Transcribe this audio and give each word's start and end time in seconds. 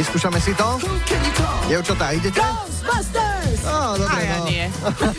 vyskúšame 0.00 0.40
si 0.40 0.56
to. 0.56 0.80
Dievčatá, 1.68 2.16
idete? 2.16 2.40
Ghostbusters! 2.40 3.29
Á, 3.66 3.98
dobre, 3.98 4.14
A 4.14 4.18
ja 4.22 4.36
no. 4.38 4.46
nie. 4.46 4.64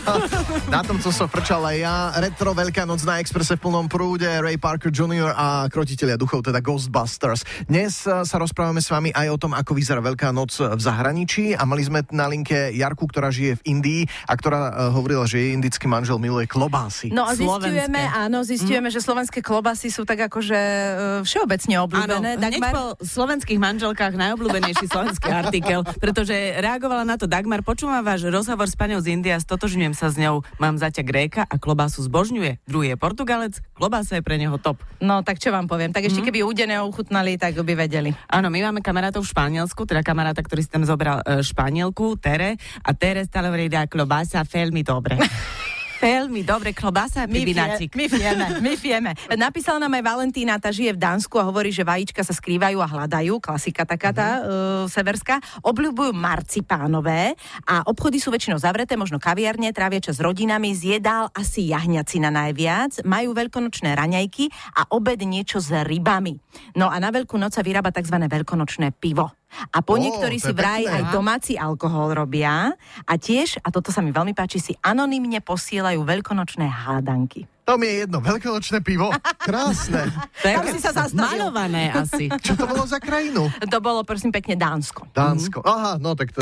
Na 0.73 0.81
tom, 0.81 0.97
co 0.99 1.11
som 1.11 1.27
frčal 1.27 1.61
aj 1.65 1.77
ja. 1.77 1.95
Retro 2.17 2.51
Veľká 2.51 2.87
noc 2.87 3.03
na 3.03 3.19
Expresse 3.19 3.59
v 3.59 3.61
plnom 3.67 3.91
prúde. 3.91 4.27
Ray 4.27 4.55
Parker 4.55 4.91
Jr. 4.91 5.35
a 5.35 5.67
krotiteľia 5.67 6.15
duchov, 6.15 6.47
teda 6.47 6.63
Ghostbusters. 6.63 7.43
Dnes 7.67 8.07
eh, 8.07 8.23
sa 8.23 8.35
rozprávame 8.39 8.79
s 8.79 8.87
vami 8.87 9.11
aj 9.11 9.27
o 9.31 9.37
tom, 9.37 9.51
ako 9.51 9.75
vyzerá 9.75 9.99
Veľká 9.99 10.31
noc 10.31 10.55
v 10.57 10.81
zahraničí 10.81 11.53
a 11.53 11.63
mali 11.67 11.83
sme 11.83 12.01
na 12.09 12.25
linke 12.25 12.71
Jarku, 12.71 13.05
ktorá 13.05 13.29
žije 13.29 13.59
v 13.59 13.77
Indii 13.77 14.01
a 14.27 14.33
ktorá 14.33 14.61
eh, 14.69 14.73
hovorila, 14.91 15.27
že 15.27 15.41
jej 15.43 15.51
indický 15.51 15.85
manžel 15.85 16.15
miluje 16.17 16.47
klobásy. 16.47 17.11
No 17.11 17.27
a 17.27 17.35
zistujeme, 17.35 18.07
Slovenské. 18.07 18.21
áno, 18.23 18.37
zistujeme, 18.43 18.87
že 18.87 18.99
slovenské 18.99 19.39
klobasy 19.41 19.87
sú 19.89 20.03
tak 20.03 20.29
akože 20.29 20.59
e, 20.59 20.91
všeobecne 21.25 21.75
Áno, 21.75 21.85
obľúbené. 21.87 22.29
hneď 22.37 22.61
Dagmar? 22.61 22.71
po 22.71 22.83
slovenských 23.01 23.59
manželkách 23.59 24.13
najobľúbenejší 24.15 24.85
slovenský 24.87 25.29
artikel, 25.31 25.81
pretože 25.97 26.33
reagovala 26.59 27.03
na 27.03 27.15
to 27.17 27.25
Dagmar, 27.25 27.65
počúvam 27.65 28.03
váš 28.03 28.20
rozhovor 28.29 28.69
s 28.69 28.77
paňou 28.77 29.01
z 29.01 29.17
India, 29.17 29.39
stotožňujem 29.41 29.97
sa 29.97 30.13
s 30.13 30.19
ňou, 30.21 30.45
mám 30.61 30.77
zaťa 30.77 31.01
Gréka 31.01 31.41
a 31.47 31.55
klobásu 31.57 32.05
zbožňuje. 32.05 32.61
Druhý 32.69 32.93
je 32.93 32.97
Portugalec, 32.99 33.57
klobása 33.73 34.19
je 34.19 34.23
pre 34.25 34.37
neho 34.37 34.59
top. 34.61 34.83
No 35.01 35.25
tak 35.25 35.41
čo 35.41 35.49
vám 35.49 35.65
poviem, 35.65 35.89
tak 35.89 36.05
ešte 36.05 36.21
keby 36.21 36.45
údené 36.45 36.77
ochutnali, 36.83 37.39
tak 37.39 37.57
by 37.57 37.73
vedeli. 37.73 38.11
Áno, 38.29 38.51
my 38.53 38.59
máme 38.69 38.85
kamarátov 38.85 39.25
v 39.25 39.31
Španielsku, 39.31 39.87
teda 39.87 40.05
kamaráta, 40.05 40.43
ktorý 40.43 40.61
si 40.61 40.69
tam 40.69 40.85
zobral 40.85 41.23
e, 41.25 41.41
Španielku, 41.41 42.19
Tere, 42.19 42.59
a 42.83 42.91
Tere 42.93 43.25
stále 43.25 43.47
hovorí, 43.49 43.71
klobása 43.87 44.43
veľmi 44.43 44.81
dobre. 44.83 45.15
veľmi 46.01 46.41
dobre, 46.41 46.73
klobása, 46.73 47.29
My, 47.29 47.45
vie, 47.45 47.53
my 47.93 48.05
vieme, 48.09 48.45
my 48.57 48.73
vieme. 48.73 49.11
Napísala 49.37 49.77
nám 49.77 50.01
aj 50.01 50.03
Valentína, 50.03 50.57
tá 50.57 50.73
žije 50.73 50.97
v 50.97 50.99
Dánsku 50.99 51.37
a 51.37 51.45
hovorí, 51.45 51.69
že 51.69 51.85
vajíčka 51.85 52.25
sa 52.25 52.33
skrývajú 52.33 52.81
a 52.81 52.87
hľadajú, 52.89 53.37
klasika 53.37 53.85
taká 53.85 54.09
tá 54.09 54.29
uh, 54.41 54.43
severská. 54.89 55.37
Obľúbujú 55.61 56.11
marcipánové 56.17 57.37
a 57.69 57.85
obchody 57.85 58.17
sú 58.17 58.33
väčšinou 58.33 58.57
zavreté, 58.57 58.97
možno 58.97 59.21
kaviarne, 59.21 59.69
trávia 59.71 60.01
čas 60.01 60.17
s 60.17 60.25
rodinami, 60.25 60.73
zjedál 60.73 61.29
asi 61.37 61.69
jahňacina 61.69 62.33
najviac, 62.33 63.05
majú 63.05 63.37
veľkonočné 63.37 63.93
raňajky 63.93 64.49
a 64.81 64.89
obed 64.91 65.21
niečo 65.21 65.61
s 65.61 65.69
rybami. 65.69 66.35
No 66.75 66.89
a 66.89 66.97
na 66.97 67.13
Veľkú 67.13 67.35
noc 67.35 67.53
sa 67.53 67.61
vyrába 67.61 67.91
tzv. 67.91 68.17
veľkonočné 68.17 68.95
pivo. 68.95 69.40
A 69.69 69.83
po 69.83 69.95
Ó, 69.95 70.01
niektorí 70.01 70.39
to 70.39 70.49
si 70.49 70.53
vraj 70.53 70.83
pekné. 70.83 70.95
aj 70.95 71.03
domáci 71.11 71.53
alkohol 71.55 72.11
robia 72.11 72.71
a 73.03 73.13
tiež, 73.15 73.59
a 73.59 73.67
toto 73.69 73.91
sa 73.91 73.99
mi 73.99 74.09
veľmi 74.09 74.31
páči, 74.31 74.57
si 74.57 74.73
anonymne 74.79 75.39
posielajú 75.39 76.01
veľkonočné 76.01 76.65
hádanky. 76.65 77.45
To 77.61 77.77
mi 77.77 77.85
je 77.85 78.03
jedno, 78.03 78.19
veľkonočné 78.19 78.81
pivo. 78.81 79.13
Krásne. 79.47 80.09
To 80.41 80.47
Tam 80.49 80.65
si 80.65 80.81
sa 80.81 80.91
zastavil. 80.91 81.45
Malované 81.45 81.93
asi. 81.93 82.27
Čo 82.45 82.57
to 82.57 82.65
bolo 82.65 82.83
za 82.83 82.97
krajinu? 82.97 83.47
To 83.53 83.77
bolo, 83.79 84.01
prosím, 84.01 84.33
pekne 84.33 84.57
Dánsko. 84.57 85.07
Dánsko. 85.13 85.61
Aha, 85.61 85.95
no 85.95 86.17
tak 86.17 86.33
to... 86.33 86.41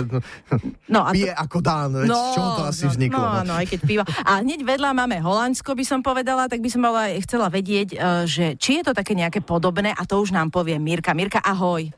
No 0.87 1.03
a 1.03 1.11
to- 1.11 1.19
Pije 1.19 1.35
ako 1.35 1.57
Dán, 1.59 1.91
veď 1.91 2.07
z 2.07 2.23
čoho 2.33 2.49
to 2.55 2.63
asi 2.65 2.83
vzniklo? 2.87 3.19
No, 3.19 3.43
no, 3.45 3.53
aj 3.59 3.67
keď 3.67 3.79
piva. 3.83 4.03
A 4.23 4.39
hneď 4.39 4.63
vedľa 4.63 4.95
máme 4.95 5.19
Holandsko, 5.19 5.75
by 5.75 5.83
som 5.83 5.99
povedala, 5.99 6.47
tak 6.47 6.63
by 6.63 6.69
som 6.71 6.81
bola 6.81 7.11
chcela 7.19 7.51
vedieť, 7.51 7.89
eh, 7.93 7.99
že 8.23 8.45
či 8.55 8.79
je 8.79 8.89
to 8.89 8.93
také 8.95 9.11
nejaké 9.11 9.43
podobné, 9.43 9.91
a 9.91 10.07
to 10.07 10.17
už 10.17 10.31
nám 10.31 10.49
povie 10.49 10.79
Mirka. 10.79 11.11
Mirka, 11.11 11.43
ahoj. 11.43 11.91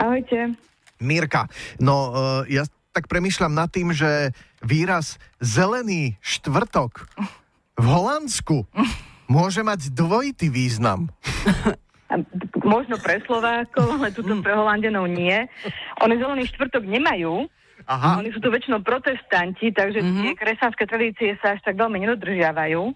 Ahojte. 0.00 0.56
Mirka, 1.00 1.44
no 1.76 2.12
uh, 2.12 2.42
ja 2.48 2.64
tak 2.96 3.06
premyšľam 3.06 3.52
nad 3.52 3.68
tým, 3.68 3.92
že 3.92 4.32
výraz 4.64 5.20
zelený 5.38 6.16
štvrtok 6.24 7.06
v 7.76 7.86
Holandsku 7.86 8.64
môže 9.30 9.60
mať 9.62 9.92
dvojitý 9.92 10.48
význam. 10.48 11.12
Možno 12.66 12.98
pre 12.98 13.22
Slovákov, 13.22 14.02
ale 14.02 14.10
tuto 14.10 14.34
pre 14.42 14.52
Holandenov 14.56 15.06
nie. 15.06 15.46
Oni 16.02 16.18
zelený 16.18 16.50
štvrtok 16.50 16.82
nemajú. 16.82 17.46
Aha, 17.86 18.20
Oni 18.20 18.30
sú 18.34 18.42
tu 18.42 18.52
väčšinou 18.52 18.84
protestanti, 18.84 19.72
takže 19.72 20.02
tie 20.02 20.32
kresťanské 20.36 20.84
tradície 20.84 21.38
sa 21.40 21.56
až 21.56 21.60
tak 21.64 21.78
veľmi 21.78 22.02
nedodržiavajú. 22.02 22.92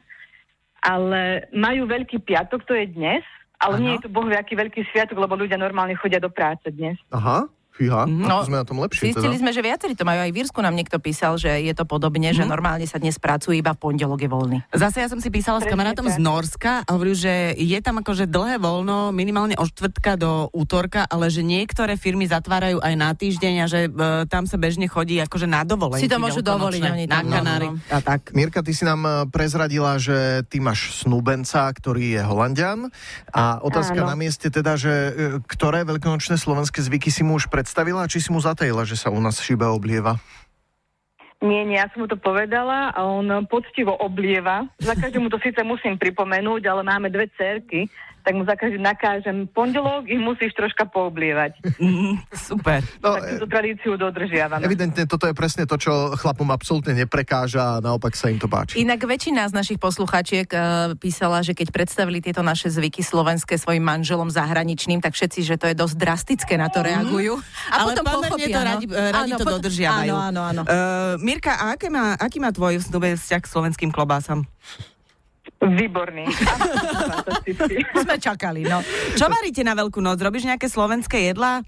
Ale 0.84 1.48
majú 1.56 1.88
Veľký 1.88 2.20
piatok, 2.20 2.68
to 2.68 2.76
je 2.76 2.92
dnes, 2.92 3.24
ale 3.60 3.74
Áno. 3.78 3.82
nie 3.82 3.92
je 3.96 4.04
to 4.06 4.10
boh 4.10 4.26
aký 4.26 4.54
veľký 4.58 4.80
sviatok, 4.90 5.18
lebo 5.18 5.38
ľudia 5.38 5.56
normálne 5.56 5.94
chodia 5.96 6.18
do 6.18 6.30
práce 6.30 6.66
dnes. 6.70 6.98
aha, 7.10 7.46
fíha, 7.74 8.06
no, 8.06 8.26
No, 8.30 8.46
sme 8.46 8.62
na 8.62 8.66
tom 8.66 8.78
lepšie 8.78 9.10
Zistili 9.10 9.34
teda. 9.34 9.42
sme, 9.42 9.50
že 9.50 9.60
viacerí 9.60 9.92
to 9.92 10.06
majú. 10.06 10.22
Aj 10.22 10.30
v 10.30 10.38
Írsku 10.38 10.58
nám 10.62 10.78
niekto 10.78 11.02
písal, 11.02 11.34
že 11.36 11.50
je 11.58 11.74
to 11.74 11.82
podobne, 11.82 12.30
že 12.30 12.46
normálne 12.46 12.86
sa 12.86 13.02
dnes 13.02 13.18
pracuje, 13.18 13.58
iba 13.58 13.74
v 13.74 13.82
pondelok 13.82 14.22
je 14.22 14.30
voľný. 14.30 14.58
Zase 14.70 15.02
ja 15.02 15.10
som 15.10 15.18
si 15.18 15.26
písala 15.28 15.58
s 15.58 15.66
Presne 15.66 15.74
kamarátom 15.74 16.06
tak. 16.06 16.14
z 16.14 16.18
Norska 16.22 16.72
a 16.86 16.90
hovoril, 16.94 17.18
že 17.18 17.58
je 17.58 17.78
tam 17.82 17.98
akože 17.98 18.30
dlhé 18.30 18.62
voľno, 18.62 19.10
minimálne 19.10 19.58
od 19.58 19.66
štvrtka 19.66 20.14
do 20.14 20.46
útorka, 20.54 21.02
ale 21.10 21.26
že 21.28 21.42
niektoré 21.42 21.98
firmy 21.98 22.30
zatvárajú 22.30 22.78
aj 22.78 22.94
na 22.94 23.10
týždeň 23.10 23.54
a 23.58 23.66
že 23.66 23.80
e, 23.84 23.90
tam 24.30 24.46
sa 24.46 24.54
bežne 24.54 24.86
chodí 24.86 25.18
akože 25.18 25.50
na 25.50 25.66
dovolenky. 25.66 26.06
Si 26.06 26.10
to 26.10 26.22
môžu 26.22 26.40
dovoliť, 26.40 26.78
oni 26.80 27.04
Na 27.10 27.20
tam, 27.20 27.26
no, 27.26 27.34
Kanári 27.34 27.68
no. 27.68 27.82
a 27.90 27.98
tak. 27.98 28.30
Mirka, 28.30 28.62
ty 28.62 28.70
si 28.70 28.86
nám 28.86 29.02
eh, 29.02 29.12
prezradila, 29.26 29.98
že 29.98 30.46
ty 30.46 30.62
máš 30.62 31.02
snúbenca, 31.02 31.66
ktorý 31.68 32.16
je 32.16 32.22
Holandian 32.22 32.86
a 33.28 33.58
otázka 33.58 33.98
Áno. 33.98 34.10
na 34.10 34.16
mieste 34.16 34.46
teda, 34.46 34.78
že 34.78 34.92
eh, 34.92 35.12
ktoré 35.42 35.82
veľkonočné 35.82 36.38
slovenské 36.38 36.78
zvyky 36.78 37.10
si 37.10 37.26
mu 37.26 37.34
už 37.34 37.50
predstavila, 37.64 38.04
či 38.04 38.20
si 38.20 38.28
mu 38.28 38.44
zatajila, 38.44 38.84
že 38.84 38.92
sa 38.92 39.08
u 39.08 39.16
nás 39.16 39.40
šiba 39.40 39.72
oblieva? 39.72 40.20
Nie, 41.40 41.64
nie, 41.64 41.80
ja 41.80 41.88
som 41.96 42.04
mu 42.04 42.08
to 42.12 42.20
povedala 42.20 42.92
a 42.92 43.00
on 43.08 43.24
poctivo 43.48 43.96
oblieva. 43.96 44.68
Za 44.76 44.92
každému 44.92 45.32
to 45.32 45.40
síce 45.40 45.64
musím 45.64 45.96
pripomenúť, 45.96 46.60
ale 46.68 46.84
máme 46.84 47.08
dve 47.08 47.32
cerky, 47.40 47.88
tak 48.24 48.32
mu 48.32 48.48
za 48.48 48.56
každým 48.56 48.80
nakážem 48.80 49.44
pondelok, 49.52 50.08
ich 50.08 50.16
musíš 50.16 50.56
troška 50.56 50.88
pooblievať. 50.88 51.60
Mm, 51.76 52.16
super. 52.32 52.80
No, 53.04 53.20
tak 53.20 53.36
túto 53.36 53.46
tradíciu 53.52 54.00
dodržiavame. 54.00 54.64
Evidentne 54.64 55.04
toto 55.04 55.28
je 55.28 55.36
presne 55.36 55.68
to, 55.68 55.76
čo 55.76 56.16
chlapom 56.16 56.48
absolútne 56.48 56.96
neprekáža 56.96 57.78
a 57.78 57.82
naopak 57.84 58.16
sa 58.16 58.32
im 58.32 58.40
to 58.40 58.48
páči. 58.48 58.80
Inak 58.80 59.04
väčšina 59.04 59.44
z 59.44 59.52
našich 59.52 59.76
poslucháčiek 59.76 60.48
uh, 60.56 60.96
písala, 60.96 61.44
že 61.44 61.52
keď 61.52 61.68
predstavili 61.68 62.24
tieto 62.24 62.40
naše 62.40 62.72
zvyky 62.72 63.04
slovenské 63.04 63.60
svojim 63.60 63.84
manželom 63.84 64.32
zahraničným, 64.32 65.04
tak 65.04 65.12
všetci, 65.12 65.44
že 65.44 65.54
to 65.60 65.68
je 65.68 65.76
dosť 65.76 65.94
drastické, 66.00 66.56
na 66.56 66.72
to 66.72 66.80
reagujú. 66.80 67.36
A 67.68 67.84
ale 67.84 67.92
potom 67.92 68.04
pochopia, 68.08 68.48
to 68.48 68.60
no. 68.64 68.68
radi, 68.72 68.86
e, 68.88 69.12
radi 69.12 69.30
Áno, 69.30 69.36
to 69.36 69.44
pot- 69.44 69.54
dodržiavajú. 69.60 70.12
Áno, 70.16 70.16
áno, 70.32 70.40
áno. 70.48 70.62
Uh, 70.64 71.20
Mirka, 71.20 71.52
a 71.60 71.76
aké 71.76 71.92
má, 71.92 72.16
aký 72.16 72.40
má 72.40 72.48
tvoj 72.48 72.80
vzťah 72.80 73.40
k 73.44 73.50
slovenským 73.52 73.92
klobásam? 73.92 74.48
Výborný. 75.56 76.26
Sme 77.96 78.16
čakali, 78.16 78.62
no. 78.62 78.80
Čo 79.12 79.26
varíte 79.26 79.60
na 79.60 79.72
Veľkú 79.72 79.98
noc? 79.98 80.18
Robíš 80.18 80.44
nejaké 80.44 80.66
slovenské 80.66 81.26
jedlá? 81.26 81.62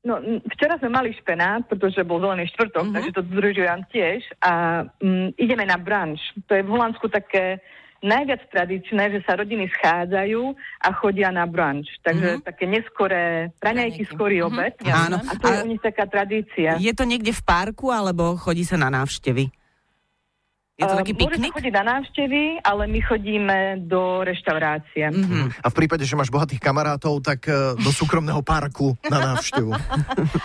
No, 0.00 0.16
včera 0.48 0.74
sme 0.76 0.88
mali 0.90 1.12
špenát, 1.12 1.60
pretože 1.62 2.00
bol 2.00 2.18
zelený 2.18 2.48
štvrtok, 2.48 2.84
Mhm. 2.84 2.94
takže 2.94 3.10
to 3.12 3.22
dodržujem 3.22 3.80
tiež. 3.86 4.20
A 4.40 4.52
m, 4.98 5.28
ideme 5.36 5.62
na 5.62 5.76
brunch. 5.76 6.18
To 6.46 6.56
je 6.56 6.62
v 6.62 6.70
Holandsku 6.70 7.04
také 7.06 7.60
najviac 8.00 8.40
tradičné, 8.48 9.12
že 9.12 9.20
sa 9.20 9.36
rodiny 9.36 9.68
schádzajú 9.70 10.56
a 10.80 10.88
chodia 10.96 11.28
na 11.28 11.44
brunch. 11.44 11.84
Takže 12.00 12.40
také 12.40 12.64
neskoré 12.64 13.52
raňajky, 13.60 14.08
skorý 14.08 14.40
Mhm, 14.40 14.46
obed. 14.46 14.72
jasné. 14.80 15.04
Áno. 15.04 15.16
A 15.20 15.32
to 15.36 15.46
je 15.46 15.52
A- 15.52 15.62
u 15.62 15.68
nich 15.68 15.84
taká 15.84 16.04
tradícia. 16.06 16.80
Je 16.80 16.92
to 16.92 17.04
niekde 17.04 17.30
v 17.30 17.42
parku, 17.44 17.92
alebo 17.92 18.34
chodí 18.34 18.64
sa 18.64 18.74
na 18.74 18.88
návštevy? 18.88 19.52
Je 20.80 20.88
to 20.88 20.96
Uh, 20.96 21.00
taký 21.04 21.12
piknik? 21.12 21.52
chodiť 21.52 21.74
na 21.76 21.84
návštevy, 21.84 22.64
ale 22.64 22.88
my 22.88 23.00
chodíme 23.04 23.58
do 23.84 24.24
reštaurácie. 24.24 25.12
Mhm. 25.12 25.60
A 25.60 25.68
v 25.68 25.74
prípade, 25.76 26.08
že 26.08 26.16
máš 26.16 26.32
bohatých 26.32 26.56
kamarátov, 26.56 27.20
tak 27.20 27.44
eh, 27.52 27.76
do 27.76 27.92
súkromného 27.92 28.40
parku 28.40 28.96
na 29.04 29.36
návštevu. 29.36 29.76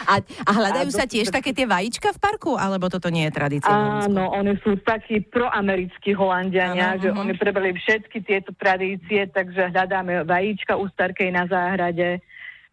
A, 0.05 0.19
a 0.21 0.51
hľadajú 0.51 0.89
A 0.91 0.95
sa 0.95 1.05
do- 1.07 1.11
tiež 1.15 1.31
také 1.31 1.55
tie 1.55 1.63
vajíčka 1.63 2.11
v 2.11 2.19
parku, 2.19 2.59
alebo 2.59 2.91
toto 2.91 3.07
nie 3.07 3.25
je 3.25 3.33
tradícia? 3.33 3.71
Áno, 3.71 4.29
oni 4.35 4.59
sú 4.61 4.75
takí 4.83 5.23
proamerickí 5.23 6.11
Holandiania, 6.13 6.99
Áno, 6.99 7.01
že 7.01 7.09
mhm. 7.09 7.17
oni 7.17 7.33
prebrali 7.39 7.71
všetky 7.79 8.19
tieto 8.21 8.51
tradície, 8.59 9.31
takže 9.31 9.71
hľadáme 9.71 10.27
vajíčka 10.27 10.75
u 10.75 10.85
starkej 10.91 11.31
na 11.31 11.47
záhrade 11.47 12.19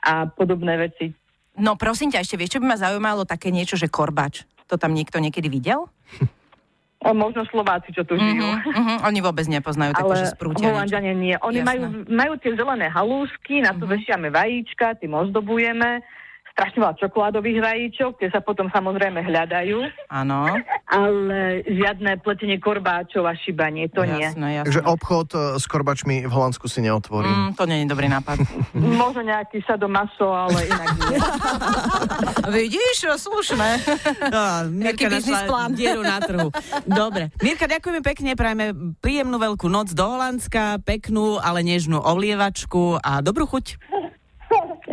a 0.03 0.27
podobné 0.27 0.91
veci. 0.91 1.15
No 1.55 1.79
prosím 1.79 2.11
ťa, 2.11 2.27
ešte 2.27 2.35
vieš, 2.35 2.59
čo 2.59 2.61
by 2.65 2.75
ma 2.75 2.79
zaujímalo, 2.81 3.23
také 3.23 3.55
niečo, 3.55 3.79
že 3.79 3.87
korbač. 3.87 4.43
To 4.67 4.75
tam 4.75 4.97
niekto 4.97 5.23
niekedy 5.23 5.47
videl? 5.47 5.87
Možno 7.03 7.43
Slováci, 7.51 7.91
čo 7.91 8.07
tu 8.07 8.15
žijú. 8.15 8.47
Mhm, 8.47 8.71
mhm, 8.79 8.97
oni 9.03 9.19
vôbec 9.19 9.47
nepoznajú 9.51 9.99
Ale 9.99 10.15
že 10.23 10.31
sprútia. 10.31 10.71
Holandiania 10.71 11.15
nie. 11.19 11.35
Oni 11.43 11.67
majú, 11.67 12.07
majú 12.07 12.39
tie 12.39 12.55
zelené 12.55 12.87
halúšky, 12.87 13.59
na 13.59 13.75
to 13.75 13.91
vešiame 13.91 14.31
vajíčka, 14.31 14.95
tým 15.03 15.19
ozdobujeme. 15.19 15.99
Strašne 16.53 16.79
veľa 16.81 16.97
čokoládových 17.01 17.59
vajíčok, 17.59 18.21
tie 18.21 18.29
sa 18.29 18.45
potom 18.45 18.69
samozrejme 18.69 19.25
hľadajú, 19.25 19.89
Áno, 20.09 20.53
ale 20.87 21.65
žiadne 21.65 22.21
pletenie 22.21 22.61
korbáčov 22.61 23.25
a 23.25 23.33
šibanie, 23.33 23.89
to 23.89 24.05
nie. 24.05 24.21
jasné, 24.21 24.61
jasné. 24.61 24.67
Takže 24.69 24.83
obchod 24.85 25.29
eh, 25.33 25.41
s 25.57 25.65
korbačmi 25.65 26.29
v 26.29 26.33
Holandsku 26.33 26.69
si 26.69 26.85
neotvorí. 26.85 27.29
Mm, 27.29 27.51
to 27.57 27.65
nie 27.65 27.83
je 27.83 27.87
dobrý 27.89 28.13
nápad. 28.13 28.37
Možno 29.03 29.25
nejaký 29.25 29.65
sadomaso, 29.65 30.29
ale 30.29 30.69
inak 30.69 30.89
nie. 31.01 31.19
Vidíš, 32.61 33.09
slušné. 33.17 33.69
Á, 34.37 34.69
Mirka 34.69 35.09
našla 35.09 35.49
plán. 35.49 35.71
dieru 35.73 36.05
na 36.05 36.21
trhu. 36.21 36.49
Dobre. 36.85 37.33
Mirka, 37.41 37.65
ďakujeme 37.65 38.01
pekne, 38.05 38.37
prajeme 38.37 38.77
príjemnú 39.01 39.41
veľkú 39.41 39.67
noc 39.73 39.97
do 39.97 40.05
Holandska, 40.05 40.85
peknú, 40.85 41.41
ale 41.41 41.65
nežnú 41.65 41.99
olievačku 41.99 43.01
a 43.01 43.25
dobrú 43.25 43.49
chuť. 43.49 43.81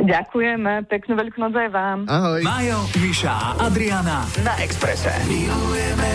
Ďakujem, 0.10 0.90
peknú 0.90 1.14
veľkú 1.14 1.38
noc 1.38 1.54
aj 1.54 1.70
vám. 1.70 2.00
Ahoj. 2.10 2.42
Majo, 2.42 2.80
Miša 2.98 3.30
a 3.30 3.50
Adriana 3.70 4.26
na 4.42 4.58
Exprese. 4.58 5.14
Milujeme 5.30 6.10